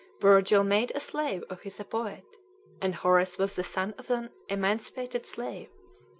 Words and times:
Virgil 0.19 0.63
made 0.63 0.91
a 0.95 0.99
slave 0.99 1.43
of 1.47 1.61
his 1.61 1.79
a 1.79 1.85
poet, 1.85 2.23
and 2.81 2.95
Horace 2.95 3.37
was 3.37 3.55
the 3.55 3.63
son 3.63 3.93
of 3.99 4.09
an 4.09 4.31
emancipated 4.49 5.27
slave. 5.27 5.69